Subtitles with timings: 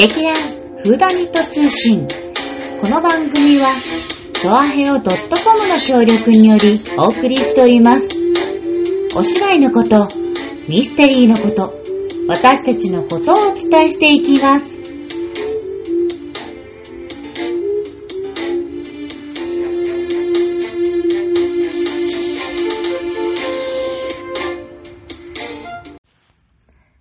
[0.00, 0.34] 劇団
[0.78, 2.08] フーダニット通信。
[2.80, 3.74] この番組は、
[4.32, 8.08] チョアヘオ .com の協力によりお送りしております。
[9.14, 10.08] お芝居のこと、
[10.70, 11.74] ミステリーのこと、
[12.28, 14.78] 私たちのことをお伝えしていきます。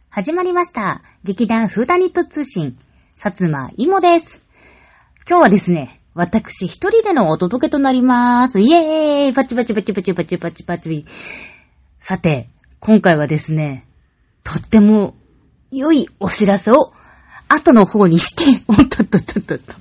[0.10, 1.02] 始まりました。
[1.24, 2.78] 劇団フーダニット通信、
[3.22, 4.42] 薩摩いもです。
[5.28, 8.62] 今日はですね、私一人でのお届けとなります。
[8.62, 11.06] イエーイパチパチパチパチパチパチパチ。
[12.00, 12.48] さて、
[12.80, 13.84] 今回はですね、
[14.46, 15.16] とっても
[15.70, 16.94] 良いお知らせを
[17.50, 19.76] 後の方にして、 おっとっとっとっとっと。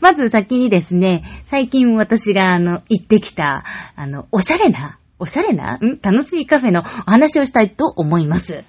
[0.00, 3.62] まず先にですね、最近私があの、行ってきた、
[3.94, 5.98] あの、おしゃれな、おしゃれなん？
[6.00, 8.64] 楽しいカフェのお話をしたいと思います。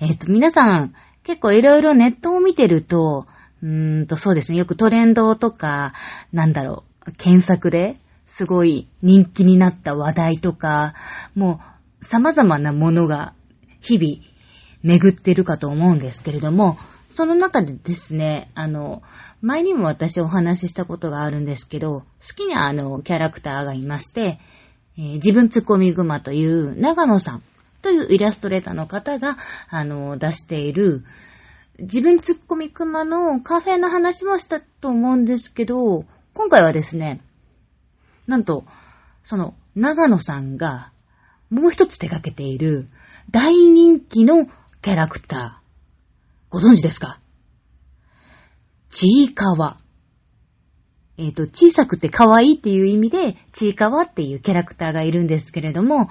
[0.00, 0.92] えっ、と、皆さん、
[1.26, 3.26] 結構いろいろネットを見てると、
[3.60, 5.92] うーんと、そうですね、よくトレンドとか、
[6.32, 7.96] なんだろう、検索で
[8.26, 10.94] すごい人気になった話題とか、
[11.34, 11.60] も
[12.00, 13.34] う様々なものが
[13.80, 14.22] 日々
[14.84, 16.78] 巡ってるかと思うんですけれども、
[17.12, 19.02] その中でですね、あの、
[19.40, 24.38] 前にも私お話ししたことがあるんですけど、好きなあの、キャラクターがいまして、
[24.96, 27.42] えー自分ツッコミグマという長野さん。
[27.82, 29.36] というイラストレーターの方が、
[29.68, 31.04] あの、出している、
[31.78, 37.20] 自分ツッコミクマのカフェの話もしたと思うんですけど、今回はですね、
[38.26, 38.64] なんと、
[39.24, 40.90] その、長野さんが、
[41.50, 42.88] もう一つ手掛けている、
[43.30, 44.46] 大人気の
[44.82, 46.50] キャラクター。
[46.50, 47.18] ご存知ですか？
[48.88, 49.78] ちいかわ。
[51.18, 56.08] えっ、と、小さくて可愛いっていう意味で、ちいかわっていうキャラクターがいるんですけれども、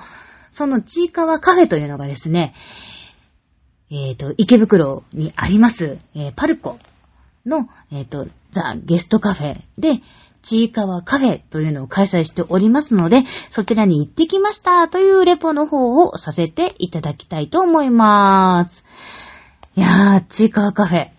[0.55, 2.53] そのちいかわカフェというのがですね、
[3.91, 6.79] えっ、と、池袋にあります、えーパルコ
[7.45, 10.01] の、えっ、と、ザ・ゲストカフェで、
[10.43, 18.85] ちいかわカフェというのを開催しておりますので、そちらに行ってきましたというレポの方をさせていただきたいと思いまーす。
[19.75, 21.09] いやー、ちいかわカフェ。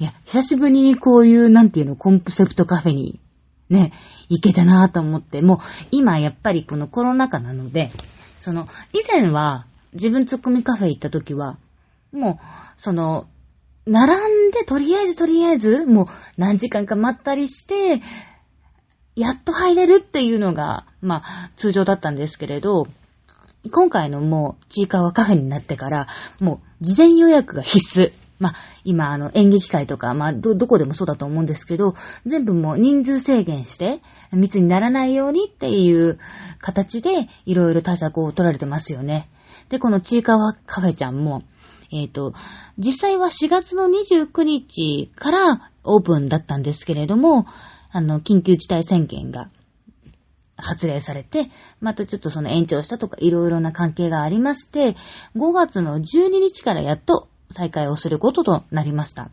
[0.00, 3.20] いや、久しぶりにこういう、なんていうの、コンセプトカフェに、
[3.70, 3.92] ね、
[4.28, 5.58] 行けたなーと思って、もう、
[5.92, 7.90] 今やっぱりこのコロナ禍なので、
[8.40, 11.58] その、以前は、自分ツッコミカフェ行った時は、
[12.12, 13.28] もう、その、
[13.86, 16.06] 並んで、とりあえずとりあえず、もう
[16.36, 18.02] 何時間か待ったりして、
[19.16, 22.86] やっと入れるっていうのが、まあ、通常だったんですけれど、
[23.72, 26.06] 今回のもう、ちいかわカフェになってから、
[26.38, 28.12] もう、事前予約が必須。
[28.38, 28.54] まあ、
[28.88, 31.94] 今、あの、演劇会とか、まあ、ど、どこでもそうだと思うんですけど、
[32.24, 34.00] 全部もう人数制限して、
[34.32, 36.18] 密にならないようにっていう
[36.58, 39.28] 形で、いろいろ対策を取られてますよね。
[39.68, 41.42] で、このちいかわカフェちゃんも、
[41.92, 42.32] えっ、と、
[42.78, 47.44] 実際は4月の29日からオープンだったんですけれども、
[47.90, 49.48] あの、緊急事態宣言が
[50.56, 51.50] 発令されて、
[51.82, 54.96] またちょっとその延長したとかいろいろな関係がありまして、
[55.36, 59.30] 5月の12日からやっと再開をすることとなりました。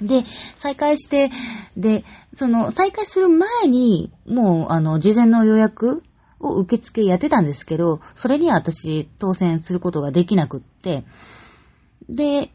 [0.00, 0.24] で、
[0.56, 1.30] 再開して、
[1.76, 6.02] で、その、再開する前に、もう、あの、事前の予約
[6.40, 11.04] を受付やってたんですけど、それには私、当選することができなくって、
[12.08, 12.50] で、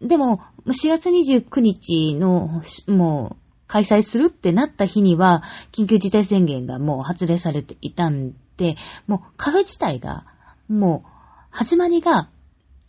[0.00, 8.76] でも、4月29日の、もう、開催するってなった日には、緊急事態宣言がもう発令されていたんで、
[9.06, 10.24] もうカフェ自体が、
[10.68, 11.10] もう、
[11.50, 12.28] 始まりが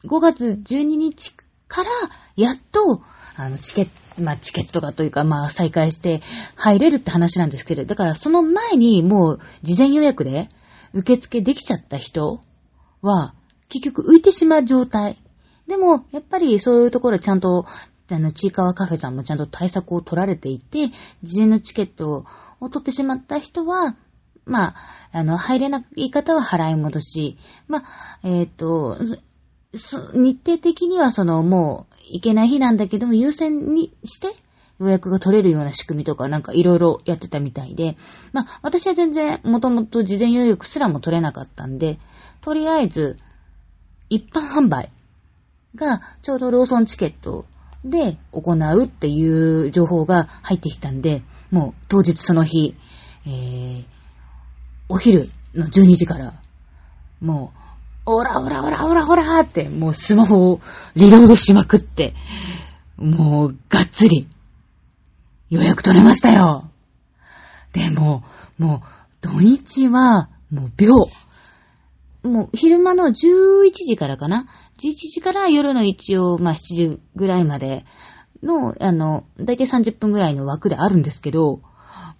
[0.04, 1.36] 5月12日
[1.68, 1.90] から、
[2.36, 3.02] やっと、
[3.36, 6.22] あの、チケット、まあ、チケットがというか、まあ、再開して
[6.56, 10.50] 入れるって話なんですけど、だからその前にもう、事前予約で
[10.94, 12.42] 受付できちゃった人
[13.02, 13.34] は、
[13.70, 15.22] 結局浮いてしまう状態。
[15.68, 17.66] でも、やっぱりそういうところちゃんと、
[18.10, 20.92] あの、ちいかわカフェさんもちゃんと対策を取られていて、
[21.24, 22.26] 事前のチケット
[22.60, 23.96] を取ってしまった人は、
[24.46, 24.76] まあ、
[25.12, 28.98] あの、入れない方は払い戻し、まあ、えっ、と、
[29.78, 34.34] 日程的にはそのもう行けない日なんだけども優先にして
[34.80, 37.98] 予約が取れるような仕組みとかなんかいろいろやってたみたいで、
[38.32, 42.00] まあ私は全然もともと事前予約すらも取れなかったんで、
[42.42, 43.18] とりあえず
[44.10, 44.92] 一般販売
[45.76, 47.46] がちょうどローソンチケット
[47.84, 52.76] で行うっていう情報が入ってきたんで、もう当日その日、
[53.26, 53.86] えー、
[54.90, 56.34] お昼の12時から、
[57.20, 57.67] もう、
[58.10, 60.62] オラオラオラオラオラって、もうスマホを
[60.96, 62.14] リロードしまくって、
[62.96, 64.30] もうがっつり
[65.50, 66.70] 予約取れましたよ。
[67.74, 68.24] でも、
[68.58, 68.88] もう
[69.20, 70.96] 土日はもう秒。
[72.24, 74.48] もう昼間の11時からかな
[74.80, 77.84] ？11時から夜の一応、まあ7時ぐらいまで
[78.42, 81.60] の、あの、だいたい30分ぐらいの枠であるんですけど、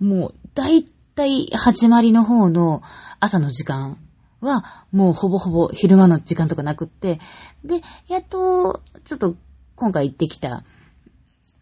[0.02, 0.84] もう、だい
[1.16, 2.82] たい始まりの方の
[3.22, 3.98] 朝の時間
[4.42, 7.20] は、もうほぼほぼ昼間の時間とかなくって、
[7.64, 9.36] で、やっと、ちょっと
[9.76, 10.64] 今回行ってきた、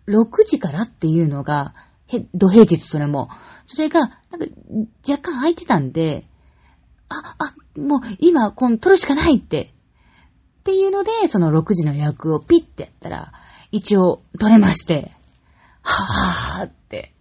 [0.07, 1.73] 6時からっていうのが、
[2.07, 3.29] へ、土平日それも。
[3.65, 4.45] それが、なんか、
[5.07, 6.27] 若干空いてたんで、
[7.09, 9.73] あ、あ、もう今、この、取るしかないって。
[10.59, 13.33] っていうので、その6時の予約をピッてやったら、
[13.71, 15.11] 一応取れまして、
[15.81, 17.14] はぁーって。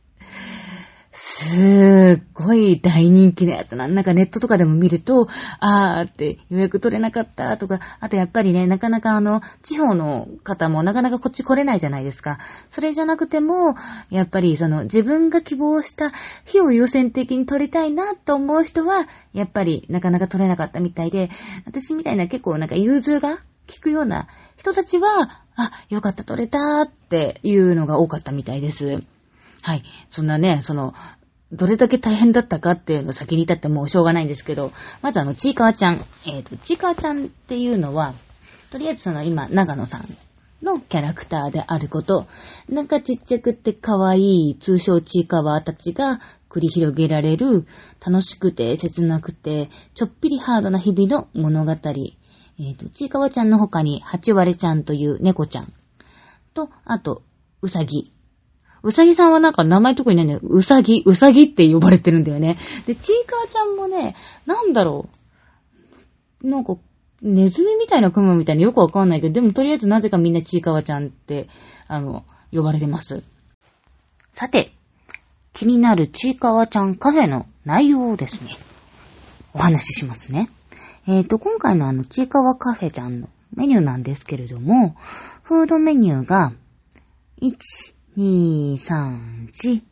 [1.37, 3.89] すーっごい大人気のやつな。
[3.89, 5.27] なんかネットとかでも見ると、
[5.59, 12.39] あーって予約取れなかったとか、あとやっぱりね、なかなかあの、地方の方もなかなかこっち来れないじゃないですか。
[12.69, 13.75] それじゃなくても、
[14.11, 16.13] やっぱりその自分が希望した
[16.45, 21.31] 日を優先的に取りたいなと思う人は、やっぱりなかなか取れなかったみたいで、
[21.67, 23.43] 私みたいな結構なんか融通が効
[23.81, 29.03] くような人たちは、あ、よかった取れたっていうのが多かったみたいです。
[29.63, 29.83] はい。
[30.11, 30.95] そんなね、その、
[31.55, 34.73] どれだけ大変だったかっていうのを先に言ったってもうしょうがないんですけど、
[35.03, 36.05] まずあの、ちいかわちゃん。
[36.27, 38.15] えっ、ー、と、ちいかわちゃんっていうのは、
[38.71, 40.07] とりあえずその今、長野さん
[40.65, 42.27] のキャラクターであること、
[42.69, 46.21] なんかちっちゃくて可愛い通称ちいかわたちが
[46.51, 47.67] 繰り広げられる
[48.05, 51.73] 楽しくて切なくてちょっぴりハードな日々の物語。
[51.73, 55.73] えっ、ー、と、ちいかわちゃんの他に、はちわれちゃんという猫ちゃん
[56.55, 57.23] と、あと、
[57.63, 58.14] うさぎ。
[58.85, 60.41] うさぎさんはなんか名前特にないんだよ。
[60.43, 62.59] うさぎ、うさぎって呼ばれてるんだよね。
[62.87, 64.15] で、ちいかわちゃんもね、
[64.45, 65.09] なんだろ
[66.43, 66.47] う。
[66.47, 66.77] なんか、
[67.23, 71.49] ネズミみたいなクマみたいによくわかんないけど、でもとりあえずなぜかみんなちいかわちゃんって、
[71.89, 73.23] あの、呼ばれてます。
[74.33, 74.75] さて、
[75.55, 78.51] 気になるちいかわちゃんカフェの内容をですね、
[79.55, 80.51] お話ししますね。
[81.07, 84.95] えっ、ー、と、今回のあの、ちいかわカフェちゃんのメニューなんですけれども、
[85.43, 86.53] フードメニューが、
[87.41, 89.83] 1、2、3、4、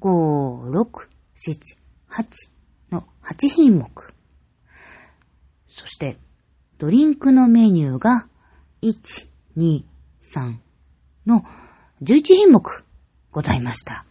[0.00, 1.76] 5、6、7、
[2.08, 2.48] 8
[2.90, 4.14] の8品目。
[5.66, 6.16] そして、
[6.78, 8.26] ドリンクのメニューが、
[8.80, 9.28] 1、
[9.58, 9.82] 2、
[10.22, 10.54] 3
[11.26, 11.44] の
[12.02, 12.84] 11品目
[13.32, 14.06] ございました。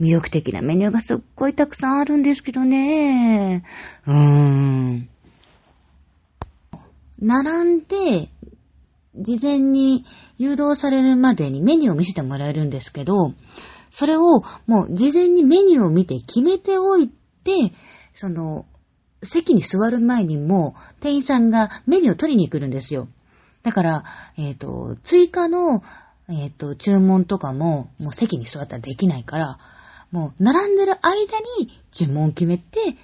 [0.00, 3.62] 魅力的なメニューがすっごいたくさんあるんですけどね。
[4.06, 5.08] うーん。
[7.20, 8.28] 並んで
[9.26, 10.04] 事前に
[10.38, 13.34] 誘導されるまでにメニューを見せてもらえるんですけど、
[13.90, 17.72] それをもう事前にメニューを見て決めておいて、
[18.14, 18.66] その、
[19.24, 23.08] 席に座る前にも店員さんがメニューを取りに来るんですよ。
[23.64, 24.04] だから、
[24.36, 25.82] えっ、ー、と、追加の、
[26.28, 29.58] えっ、ー、と、注文とかも、もう席に座ったらできないから、
[30.12, 31.14] もう、並んでる間
[31.58, 32.96] に注文を決めて、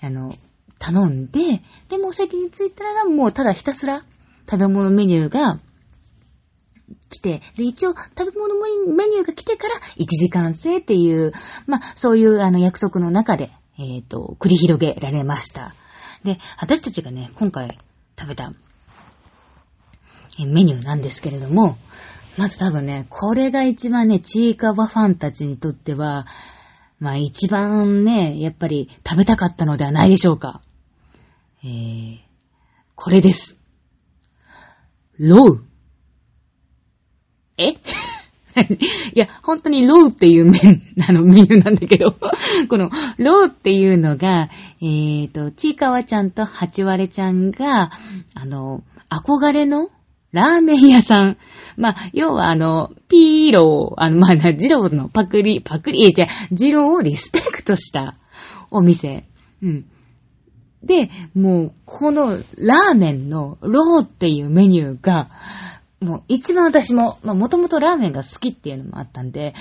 [0.00, 0.34] あの、
[0.80, 4.02] 頼んで、で、も席に着いたら、もうただひたすら
[4.50, 5.60] 食べ物メニューが
[7.08, 11.32] 来て、で、一応食べ物メニューが来てから1時間制っていう、
[11.66, 15.74] まあ、そういうあの約束の中で、えっ、ー、と、繰り広げられました。
[16.24, 17.78] で、私たちがね、今回
[18.18, 18.52] 食べた
[20.38, 21.76] メニューなんですけれども、
[22.36, 26.26] まず多分ね、これが一番ね、チーカバファンたちにとっては、
[27.00, 30.60] まあ一番ね、やっぱり食べたかったのではないでしょうか。
[31.64, 32.18] えー、
[32.94, 33.56] これです。
[35.18, 35.67] ロウ。
[37.58, 37.74] え？
[39.14, 42.12] いや、本当にロウっていう麺、あの、メニューなんだけど
[42.68, 44.48] この、ロウっていうのが、
[44.80, 47.90] えっ、ー、と、ちいかわちゃんとはちわれちゃんが、
[48.34, 49.90] あの、憧れの
[50.32, 51.36] ラーメン屋さん。
[51.76, 58.16] まあ、要はあの、ピーロー、あの、まあ、ジローのパクリ、パクリ、え、じゃジローをリスペクトした
[58.70, 59.24] お店。
[59.62, 59.84] うん。
[60.82, 65.28] で、もう、このラーメンのローっていうメニューが、
[66.00, 69.54] もう一番私も、まあもともとラーメンが好きっていうのもあったんで、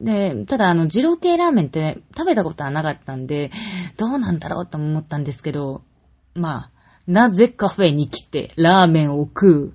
[0.00, 3.50] で、ただあの、二郎系ラーメンって食べたことはなかったんで、
[3.98, 5.82] どうなんだろうと思ったんですけど、
[6.34, 6.70] まあ、
[7.06, 9.72] なぜカフェに来てラーメンを食う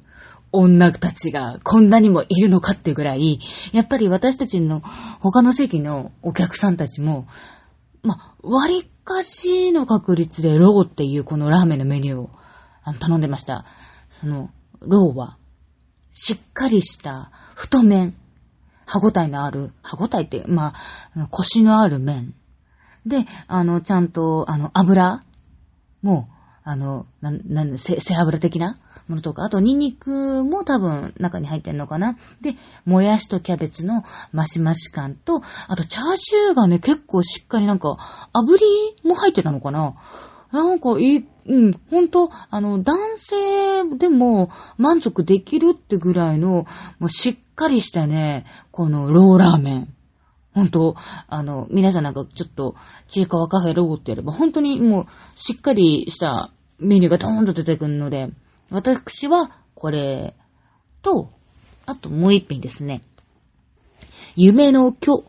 [0.52, 3.40] 女たちがこんなにもいるのかっていうぐらい、
[3.74, 4.82] やっぱり私たちの
[5.20, 7.28] 他の席のお客さんたちも、
[8.02, 12.30] まあ、割かしの確率でローっていうこのラーメンのメニューを
[13.00, 13.66] 頼んでました。
[14.20, 14.50] その、
[14.82, 15.38] ローは、
[16.18, 18.16] しっかりした太麺、
[18.88, 20.74] 歯ごたえのある、歯ごたえって、ま
[21.16, 22.34] あ、腰のある麺。
[23.06, 25.24] で、あの、ちゃんと、あの、油
[26.02, 26.28] も、
[26.64, 32.18] あの、な、な、背脂的なものとか、あとニンニクも多分中に入ってんのかな。
[32.42, 37.96] で、もやしとキャベツのマシマシ感と、あとチャーシューがね、結構しっかりなんか、
[38.34, 39.94] 炙りも入ってたのかな。
[40.58, 46.66] なんかいい、うん、ほんと、あの、男性でも満足できるってぐらいの、
[46.98, 49.94] もうしっかりしたね、このローラーメン。
[50.56, 50.96] ほんと、
[51.28, 52.74] あの、皆さんなんかちょっと、
[53.08, 56.50] ちいかわカフェローってやれば、本当にもう、しっかりした
[56.80, 58.32] メニューがドーンと出てくるので、
[58.72, 60.34] 私は、これ、
[61.04, 61.30] と、
[61.86, 63.04] あともう一品ですね。
[64.36, 65.24] 夢の巨、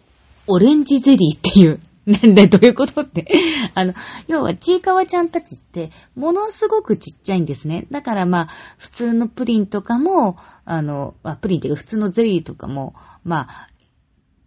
[0.47, 3.27] オレンジゼリーっていう、なんだ、どういうことって。
[3.75, 3.93] あの、
[4.29, 7.87] 要は、ちいかわちゃんたちって、ものすごくちっちゃいんですね。
[7.91, 8.49] だからまあ、
[8.79, 13.69] 普通のプリンとかも、あの、あプリンっていうか普通のゼリーとかも、まあ、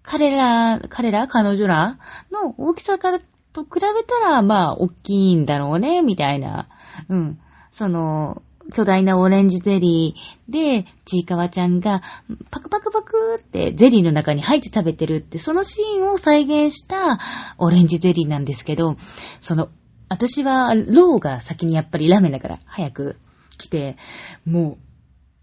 [0.02, 2.00] 彼ら、彼ら彼女ら
[2.32, 3.20] の大きさから
[3.54, 6.68] と比べたら、まあ、大きいんだろうね、みたいな。
[7.10, 7.40] うん。
[7.72, 12.02] その、巨大なオレンジゼリーで、ちいかわちゃんが、
[12.50, 17.20] パクパクパクってゼリーの中に入って食べてるって、そのシーンを再現した
[17.58, 18.98] オレンジゼリーなんですけど、
[19.40, 19.70] その、
[20.10, 23.18] 私は、ローが先にやっぱりラーメンだから早く
[23.58, 23.98] 来て、
[24.46, 24.78] も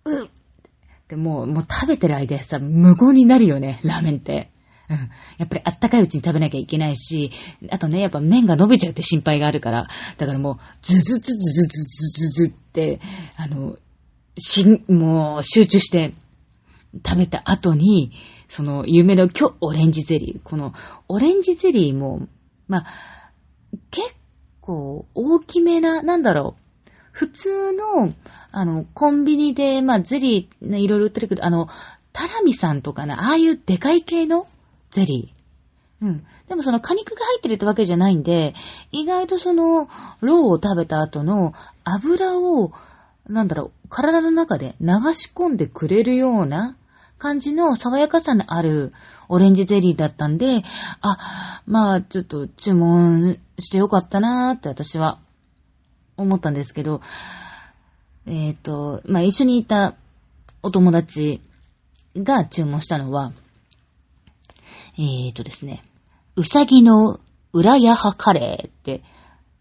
[0.04, 0.28] う、うんっ
[1.08, 4.50] でもう、もう食べてる間さ、無言になるよね、ラーメンって。
[4.90, 5.11] うん。
[5.38, 7.30] やっぱりあったかいうちに食べなきゃいけないし、
[7.71, 13.00] あとね、やっぱ麺が伸びちゃうって心配があるから、だからもう、ズズズズズズズズズって、
[13.37, 13.76] あの、
[14.38, 16.14] しん、もう集中して
[17.07, 18.12] 食べた後に、
[18.49, 20.40] その夢の今日オレンジゼリー。
[20.42, 20.73] この
[21.09, 22.28] オレンジゼリーも、
[22.66, 22.87] まあ、
[23.90, 24.14] 結
[24.61, 26.90] 構大きめな、なんだろう。
[27.12, 28.14] 普通の、
[28.52, 31.68] あの、コンビニで、まあ、ゼリー、いろいろ売ってるけど、あの、
[32.12, 34.47] タラミさんとかな、ああいうでかい系の
[34.90, 36.07] ゼリー。
[36.07, 36.25] うん。
[36.49, 38.54] でもその果肉が入ってるってわけじゃないんで、
[38.92, 39.88] 意外とその、
[40.21, 41.52] ローを食べた後の
[41.85, 42.73] 油を、
[43.26, 46.76] なんだろう、体の中で流し込んでくれるような
[47.18, 48.92] 感じの爽やかさのある
[49.28, 50.62] オレンジゼリーだったんで、
[51.00, 55.18] あ、まあ、ちょっと注文してよかったなーって私は
[56.16, 57.00] 思ったんですけど、
[58.26, 59.97] えっ、ー、と、まあ、一緒にいた
[60.62, 61.40] お友達
[62.16, 63.33] が注文したのは、
[64.99, 65.85] えーとですね、
[66.35, 67.21] うさぎの
[67.52, 69.02] 裏やはカレーって、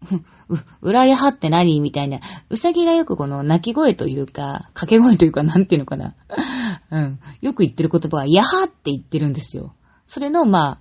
[0.48, 2.20] う、裏やはって何みたいな。
[2.50, 6.14] うさぎがよくこの鳴き声というか、掛け声というか、なんていうのかな。
[6.90, 7.20] うん。
[7.40, 9.74] よく言ってる言葉は、やはって言ってるんですよ。
[10.06, 10.80] それの、まあ、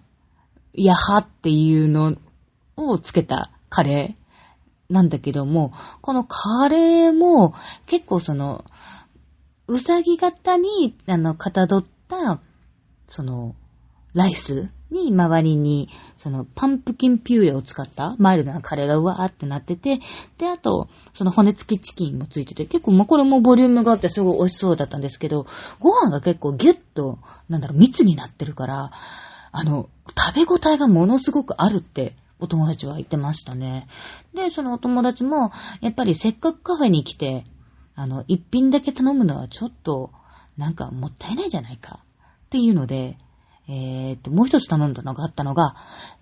[0.74, 2.16] やはっていうの
[2.76, 7.54] をつけたカレーなんだけども、このカレーも
[7.86, 8.66] 結構その、
[9.68, 12.40] うさぎ型に、あの、かたどった、
[13.08, 13.56] その、
[14.14, 20.00] ライスに周りに、そのパンプキンピューレを使ったマイルドなカレーがうわーってなってて、
[20.38, 25.46] で、あと、その骨付きチキンもついてて、結構、まこれもボリュームがあってすごい美味しそうだったんですけど、
[25.80, 28.92] ご飯が結構ギュッと、なんだろう、密になってるから、
[29.52, 33.88] あの、食べ応えがものすごくあるって、お友達は言ってましたね。
[34.34, 37.46] で、そのお友達も、やっぱりせっかくカフェに来て、
[37.96, 40.12] あの、一品だけ頼むのはちょっと、
[40.56, 42.00] なんかもったいないじゃないか。
[42.46, 43.18] っていうので、
[43.70, 45.76] えー、と、もう一つ頼んだのがあったのが、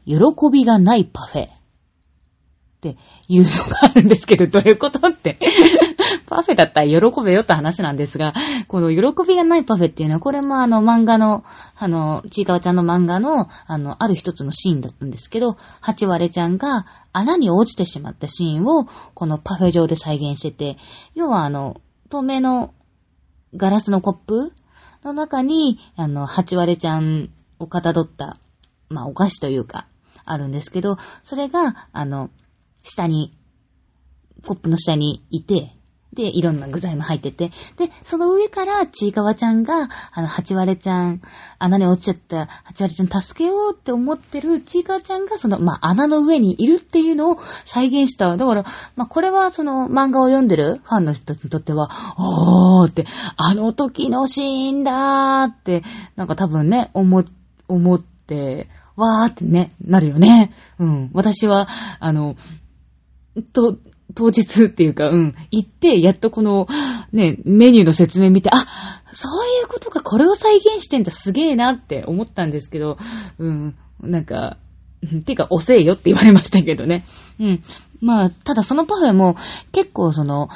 [0.06, 0.16] 喜
[0.52, 1.46] びがないパフェ。
[1.46, 2.98] って
[3.28, 5.40] いうのがあるんですけど、どういうことって
[6.28, 8.34] パフェだったら喜べよって話なんですが、
[8.68, 11.44] この喜びがないパフェっていうのは、これもあの漫画の、
[11.78, 20.78] あの、ちいかわちゃんの漫画の、あの、ある一つのシーンだったんですけど、八割ちゃんが穴に落ちてしまったシーンを、このパフェ上で再現してて、
[21.16, 22.74] 要はあの、透明の
[23.56, 24.52] ガラスのコップ
[25.06, 28.38] の中に、あの、八割ちゃんをかたどった、
[28.90, 29.88] まあ、お菓子というか、
[30.26, 32.30] あるんですけど、それが、あの、
[32.84, 33.38] 下に、
[34.46, 35.76] コップの下にいて、
[36.15, 41.22] で、いろんな具材も入ってて、で、その上から、ちいかわちゃんが、あの、八割ちゃん、
[41.60, 48.36] 穴に落ちちゃった八割ちゃん助けようって思ってるちいかわちゃんが、その、まあ、穴の上にいるっていうのを再現した。
[48.38, 48.63] だから、
[48.95, 53.05] まあ、これはその、漫画を読んでるファンの人にとっては、おーって、
[53.36, 55.84] あの時のシーンだーって、
[56.15, 57.24] なんか多分ね、思、
[57.67, 60.53] 思って、わーってね、なるよね。
[60.79, 61.10] うん。
[61.13, 61.67] 私は、
[62.00, 62.36] あの、
[63.53, 63.77] と、
[64.15, 66.67] 当日っていうか、うん、行って、やっとこの、
[67.12, 72.98] ね、メニューの説明見て、あ、そういうことか、これを再現してんだ、すげえなって思ったんですけど、
[73.38, 74.57] うん、なんか、
[75.25, 77.05] てか、遅えよって言われましたけどね。
[77.39, 77.63] うん。
[78.01, 79.36] まあ、ただそのパフェも、
[79.72, 80.50] 結構その、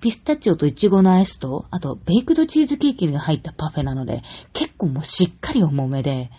[0.00, 4.22] ピスタチオとイチゴのアイスと、あと、ベイクドチーズケーキに入ったパフェなので、
[4.54, 6.30] 結構もうしっかり重めで、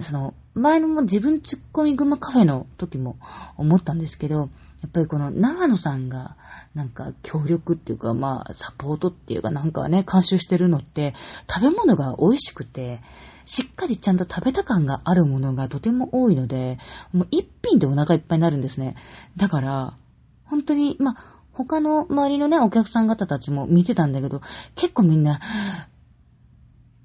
[0.00, 3.16] その、前のも自分ツッコミグマカフェの時も
[3.56, 4.50] 思ったんですけど、
[4.82, 6.36] やっぱりこの長野さんが、
[6.74, 11.14] なんか協力っていうか、まあ、サポートっていうかなんかね、監修してるのって、
[11.48, 13.00] 食べ物が美味しくて、
[13.44, 16.78] しっかりちゃんと食べた感があるものがとても多いので、
[17.12, 18.96] もう一品でお腹いっぱいになるんですね。
[19.36, 19.96] だから、
[20.44, 24.40] 本当に、まあ、他の周りのね、お客さん方たちも見てたんだけど、
[24.74, 25.40] 結構みんな、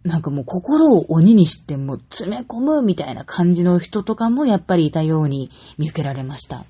[0.04, 6.64] なんかもう心を鬼にしてもう詰め込むみたいな感じの人とかもやっぱりいたように見受けられました。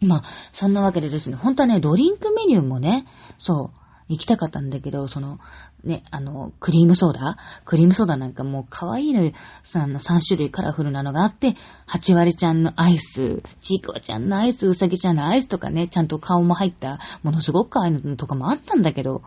[0.00, 3.06] まあ、そんなわけでですね、本当はね、ドリンクメニューもね、
[3.38, 5.38] そう、行きたかったんだけど、その、
[5.84, 7.36] ね、あの、クリームソーダ？
[7.64, 9.30] クリームソーダなんかもう可愛いの
[9.62, 11.54] さ、の3種類カラフルなのがあって、
[11.86, 19.22] 8割ちゃんのアイス、チークワちゃんのアイス、うさぎちゃんのアイスとかね、ちゃんと顔も入ったものすごく可愛いのとかもあったんだけど、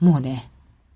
[0.00, 0.50] もうね、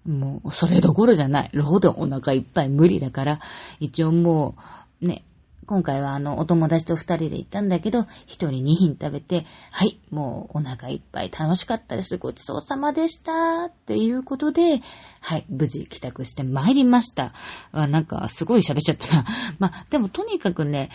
[0.04, 1.50] もう、それどころじゃない。
[1.52, 3.40] ローでお腹いっぱい無理だから、
[3.78, 4.56] 一応も
[5.00, 5.22] う、ね、
[5.68, 12.16] 今回はあの、お友達と二人で行ったんだけど、一人二品食べて、はい、もうお腹いっぱい楽しかったです。
[12.16, 13.66] ごちそうさまでした。
[13.66, 14.80] っていうことで、
[15.20, 17.34] はい、無事帰宅して参りました。
[17.72, 19.26] あなんか、すごい喋っちゃったな。
[19.60, 20.88] まあ、でもとにかくね、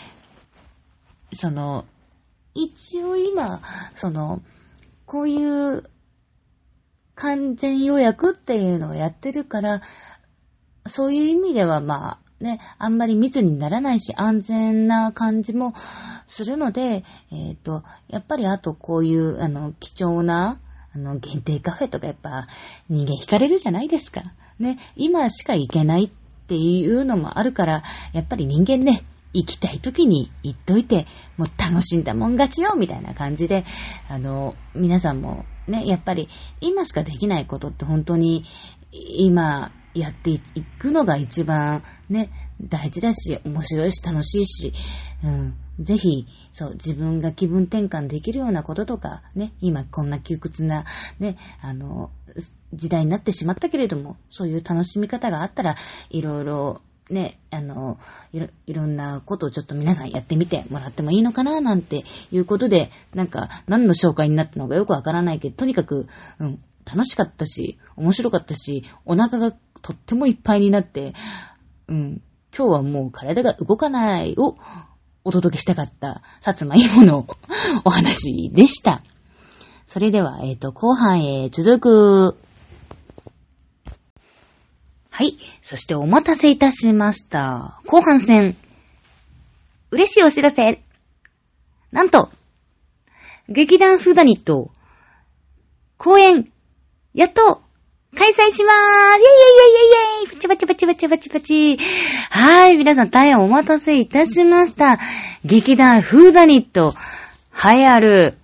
[1.31, 1.85] その、
[2.55, 3.61] 一応今、
[3.93, 4.41] その、
[5.05, 5.83] こういう
[7.13, 9.81] 完全予約っていうのをやってるから、
[10.87, 15.73] そういう意味ではまあ、ね、あんまり密にならないし、安全な感じも
[16.27, 20.59] するので、えっ、ー、と、やっぱりあとこういう、あの、貴重な、
[20.93, 22.47] あの、限定カフェとかやっぱ
[22.89, 24.21] 人間惹かれるじゃないですか。
[24.59, 26.09] ね、今しか行けないっ
[26.47, 31.07] ていうのもあるから、やっぱり人間ね、行きたい時に行っといて、
[31.37, 33.65] もう楽しんだもん勝ちよ、みたいな感じで、
[34.09, 36.27] あの、皆さんもね、やっぱり
[36.61, 38.43] 今しかできないことって本当に
[38.91, 40.39] 今やってい
[40.79, 42.31] くのが一番ね、
[42.61, 44.73] 大事だし、面白いし、楽しいし、
[45.23, 45.55] うん。
[45.79, 50.85] ぜひ、そう、自分が気分転換できるようなこととか、ね、今こんな窮屈な、
[51.19, 52.11] ね、あの、
[52.73, 55.75] 時代になってしまったけれども、そういう楽しみ方があったら、
[56.09, 57.99] いろいろ、ね、あの、
[58.31, 66.07] いろ、いろんなことをちょっと皆さんやってみてもらってもいいのかな、なんていうことで、なんか、何の紹介になったのかよくわからないけど、とにかく、
[66.39, 71.13] うん、楽しかったし、面白かったし、お腹がとってもいっぱいになって、
[71.87, 72.21] うん、
[72.57, 74.57] 今日はもう体が動かないを
[75.25, 77.27] お届けしたかった、さつまいもの
[77.83, 79.03] お話でした。
[79.85, 82.37] それでは、えっ、ー、と、後半へ続く。
[85.11, 85.37] はい。
[85.61, 87.81] そしてお待たせいたしました。
[87.85, 88.55] 後半戦。
[89.91, 90.81] 嬉しいお知らせ。
[91.91, 92.31] なんと、
[93.49, 94.71] 劇団フーダニット、
[95.97, 96.51] 公演、
[97.13, 97.62] やっと、
[98.15, 101.77] 開催しまーすイェイイェイイェイイェイパチパチパチパチパチパチ
[102.29, 104.99] はい、皆さん大変お待たせいたしました。
[105.43, 106.93] 劇団フーダニット、
[107.51, 108.37] 流行る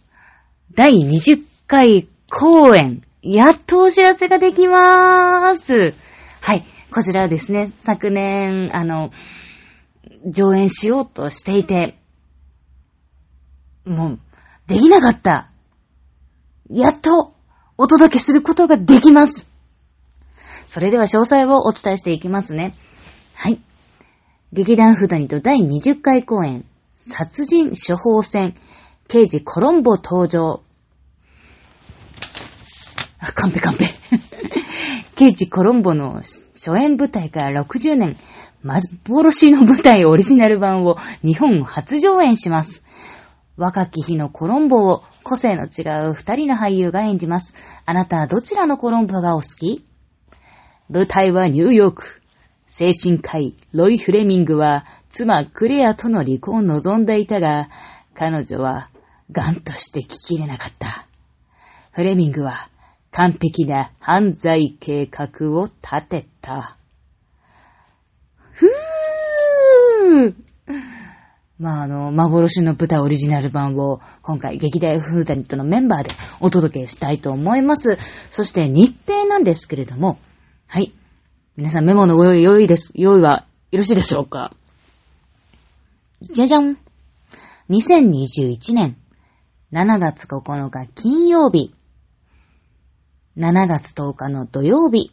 [0.73, 5.93] 第20回公演、やっとお知らせができまーす。
[6.41, 9.12] はい、こちらはですね、昨年、あの、
[10.25, 11.99] 上演しようとしていて、
[13.86, 14.19] もう、
[14.65, 15.51] できなかった。
[16.71, 17.34] やっと、
[17.77, 19.48] お届けすることができます。
[20.69, 22.73] それでは詳細をお伝えしていきますね。
[23.34, 23.60] はい。
[24.53, 26.63] 劇団フダニと第20回公演、
[26.95, 28.53] 殺人処方箋、
[29.08, 30.62] 刑事コロンボ登場。
[33.17, 33.86] あ、カンペカンペ。
[35.17, 36.21] 刑事コロンボの
[36.53, 38.15] 初演舞台から60年、
[39.08, 42.84] 幻の舞台オリジナル版を日本初上演します。
[43.58, 47.55] 若き日のコロンボを個性の違う二人の俳優が演じます。
[47.88, 49.88] あなたはどちらのコロンボがお好き？
[50.91, 52.19] 舞台はニューヨーク。
[52.65, 57.69] 精神科医、ロイ・フレミングは、妻クレアとの離婚を望んでいたが、
[58.15, 58.89] 彼女は、
[59.32, 61.08] ガンとして聞き入れなかった。
[61.91, 62.54] フレミングは、
[63.12, 66.75] 完璧な犯罪計画を立てた。
[68.52, 70.34] ふぅー
[71.60, 77.99] まあ、あの、幻の舞台オリジナル版を今回劇団フーダニットのメンバーでお届けしたいと思います。
[78.32, 80.17] そして日程なんですけれども、
[80.71, 80.93] はい。
[81.58, 82.91] 皆さんメモのご用意、用意です。
[82.93, 84.53] 用意はよろしいでしょうか？
[86.21, 86.77] じゃじゃん。
[87.71, 88.95] 2021年
[89.73, 91.73] 7月9日金曜日。
[93.36, 95.12] 7月10日の土曜日。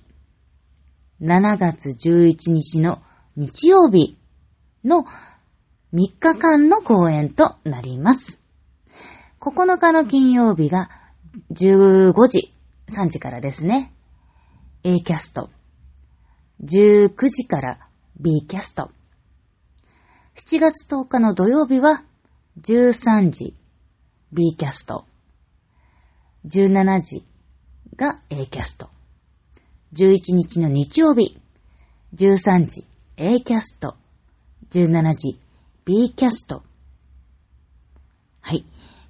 [1.22, 3.00] 7月11日の
[3.36, 4.18] 日曜日
[4.84, 5.06] の
[5.94, 8.38] 3日間の公演となります。
[9.40, 10.90] 9日の金曜日が
[11.52, 12.52] 15時、
[12.90, 13.94] 3時からですね。
[14.88, 15.50] A キャスト。
[16.62, 17.78] 19時から
[18.20, 18.92] B キャスト。
[20.36, 22.04] 7月10日の土曜日は
[22.60, 23.54] 13時
[24.32, 25.04] B キャスト。
[26.46, 27.24] 17時
[27.96, 28.88] が A キャスト。
[29.92, 31.36] 11日の日曜日
[32.14, 33.96] 13時 A キャスト。
[34.70, 35.40] 17時
[35.84, 36.62] B キャスト。
[38.40, 38.64] はい。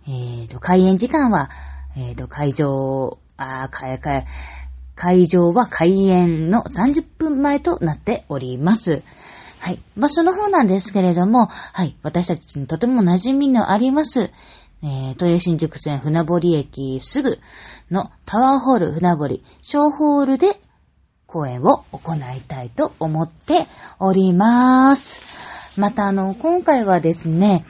[0.09, 1.51] えっ、と、開演時間は、
[1.97, 4.27] えっ、と、会場、あー、かえかえ、
[4.97, 9.03] 会場は開演の30分前となっております。
[9.61, 9.79] はい。
[9.97, 11.97] 場所の方なんですけれども、はい。
[12.03, 14.31] 私たちにとても馴染みのあります、
[14.83, 17.39] えー、豊新宿線船堀駅すぐ
[17.91, 20.61] のタワーホール船堀小ホールで
[21.27, 23.67] 公演を行いたいと思って
[23.99, 25.81] おります。
[25.81, 27.67] また、あの、今回はですね、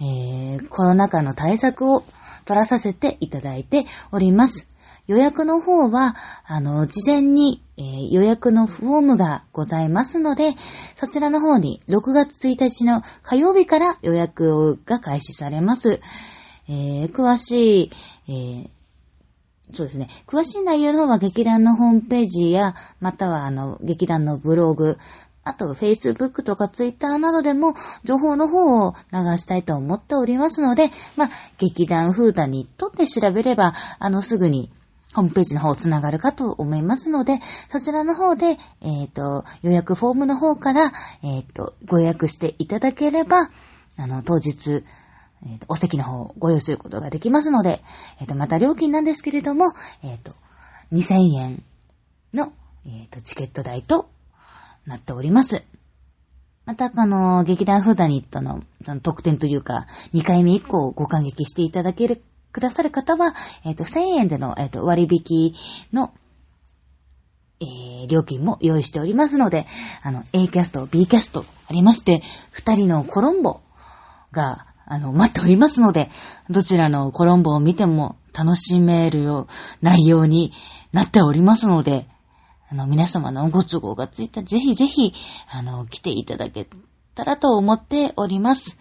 [0.00, 2.02] えー、コロナ禍の対策を
[2.46, 4.68] 取らさせていただいております。
[5.06, 10.54] 予約の方は、あの、事前に、えー予約のフォームがございますので、
[10.94, 16.00] そちらの方に6月1日の火曜日から予約が開始されます。
[16.68, 17.90] えー詳しい、
[18.28, 18.70] えー
[19.72, 20.08] そうですね。
[20.26, 24.98] 詳しい内容の方は劇団のホームページや、またはあの、劇団のブログ、
[25.42, 34.70] あと、Facebook とか Twitter などでも、情報の方を流したいと思っておりますので、まあ、劇団フーダにとって調べれば、あの、すぐに、
[35.14, 43.50] ホームページの方つながるかと思いますので、そちらの方で、えっ、と、予約フォームの方から、えっ、と、ご予約していただければ、
[43.96, 44.84] あの、当日、
[45.46, 47.82] えーとお席の方をご用意することができますので、
[48.18, 49.72] えっ、と、また料金なんですけれども、
[50.02, 50.32] えっ、と、
[50.92, 51.62] 2000円
[52.32, 52.52] の、
[52.86, 54.08] えっ、と、チケット代と
[54.86, 55.62] なっております。
[56.66, 62.22] また、あの、劇団フーダニットのその特典というか、2回目以降ご感激していただける、
[62.54, 65.54] くださる方は、えっ、と、1000円での、えっ、と、割引
[65.92, 66.14] の、
[67.60, 69.66] えー料金も用意しておりますので、
[70.02, 72.22] あの、A キャスト、B キャストありまして、
[72.54, 73.60] 2人のコロンボ
[74.30, 76.10] が、あの、待っておりますので、
[76.50, 79.46] どちらのコロンボを見ても楽しめるよう、
[79.80, 80.52] 内容に
[80.92, 82.06] なっておりますので、
[82.70, 85.14] あの、皆様のご都合がついたら、ぜひぜひ、
[85.50, 86.68] あの、来ていただけ
[87.14, 88.76] たらと思っております。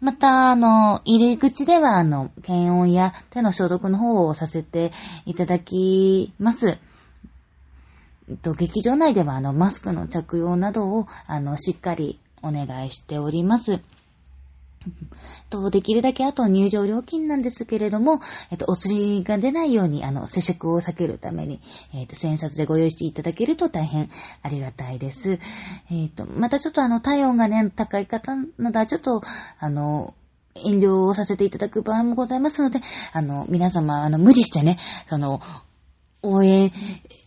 [0.00, 4.92] また、あの、入り口では、あの、検温や手の消毒の方をさせて
[5.26, 6.78] いただきます。
[8.42, 13.80] と、劇場内では、あの、マスクの着用などを、あの、しっかりお願いしております。
[15.50, 18.20] と、できるだけあと入場料金なんですけれども、
[18.50, 21.60] えっと、お釣りが出ないように、あの、接触を避けるために、
[21.94, 24.10] えっと、千冊でご用意していただけると大変
[24.42, 25.38] ありがたいです。
[25.90, 29.22] えっと、またちょっとあの、体温がね、高い方などは、ちょっと、
[29.58, 30.14] あの、
[30.54, 32.80] 遠慮をさせていただく場合もございますので、
[33.12, 35.40] あの、皆様、あの、無理してね、その、
[36.22, 36.72] 応援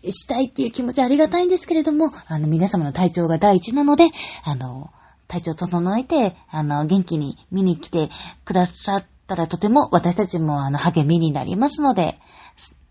[0.09, 4.07] したいっていう気持ちはありがたいんですけれども、あの、皆様の体調が第一なので、
[4.43, 4.91] あの、
[5.31, 8.09] 体調整えて、あの、元気に見に来て
[8.43, 12.19] くださったらとても私たちもあの、励みになりますので、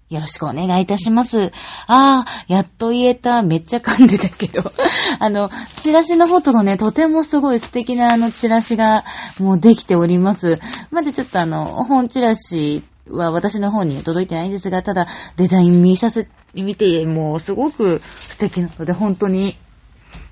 [0.09, 1.53] よろしくお願いいたします。
[1.87, 3.42] あー、やっと言えた。
[3.42, 4.72] めっちゃ噛んでたけど。
[5.20, 9.05] あの、チラシの方とのね、とてもすごい素敵なあの、チラシが
[9.38, 10.59] もうできております。
[10.90, 19.57] まだちょっとあの、本チラシは私の方に届いてないんですが、ただ、デザイン見させ、見て、もうすごく素敵なので、本当に、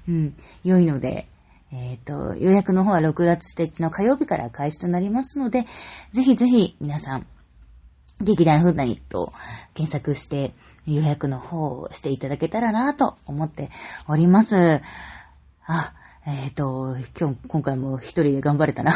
[0.08, 1.28] うん、良いので、
[1.70, 5.66] えっ、と、予約の方は6月1日の火曜日から開始となりますので、
[6.12, 7.26] ぜひぜひ皆さん、
[8.20, 9.32] 劇団フーダニット
[9.74, 10.52] 検索して
[10.86, 13.70] 予約の方をしていただけたらなと思って
[14.08, 14.80] おります。
[15.66, 15.92] あ、
[16.26, 18.94] えっ、と、今日、今回も一人で頑張れたな。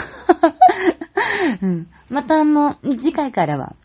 [1.61, 3.77] うん、またあの、次回からは、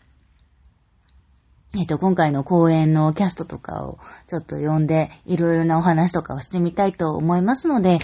[1.76, 7.98] えっ、と、今回の公演のキャストとかをちょっと呼んで、いろいろなお話とかをしてみたいと思いますので、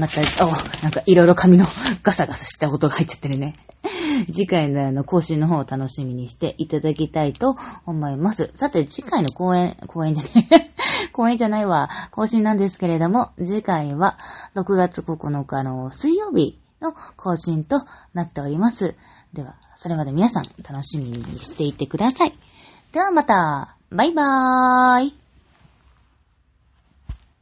[0.00, 0.50] また、お、
[0.82, 1.66] なんかいろいろ髪の
[2.02, 3.52] ガサガサした音が入っちゃってるね。
[4.32, 8.50] 次回のあの、更新の方を楽しみにしていただきたいと思います。
[8.54, 10.70] さて、次回の公演、公演じゃねえ。
[11.12, 11.88] 公演じゃないわ。
[12.10, 14.18] 更新なんですけれども、次回は
[14.54, 17.82] 6月9日の水曜日の更新と
[18.14, 18.96] なっております。
[19.32, 22.34] では、それまで皆さん楽しみにしていてください。
[22.90, 25.27] ではまた、バイバーイ。